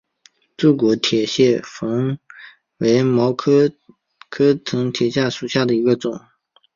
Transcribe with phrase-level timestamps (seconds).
[0.57, 2.17] 柱果铁线莲
[2.77, 3.71] 为毛茛
[4.29, 6.19] 科铁线莲属下的一个种。